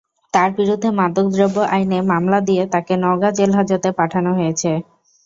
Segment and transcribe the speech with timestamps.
[0.33, 4.71] তাঁর বিরুদ্ধে মাদকদ্রব্য আইনে মামলা দিয়ে তাঁকে নওগাঁ জেলহাজতে পাঠানো হয়েছে।